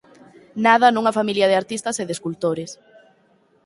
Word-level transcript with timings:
Nada 0.65 0.87
nunha 0.89 1.15
familia 1.19 1.49
de 1.49 1.59
artistas 1.61 1.95
e 2.01 2.03
de 2.07 2.13
escultores. 2.17 2.71